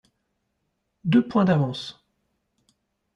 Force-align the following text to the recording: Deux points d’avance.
Deux 1.03 1.21
points 1.27 1.43
d’avance. 1.45 2.03